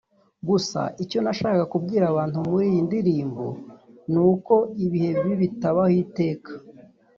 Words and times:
Gusa 0.49 0.79
icyo 1.03 1.19
nashakaga 1.23 1.65
kubwira 1.73 2.03
abantu 2.07 2.37
muri 2.49 2.65
iyi 2.71 2.81
ndirimbo 2.87 3.45
ni 4.11 4.19
uko 4.29 4.53
ibihe 4.85 5.09
bibi 5.25 5.33
bitabaho 5.43 5.93
iteka 6.05 6.51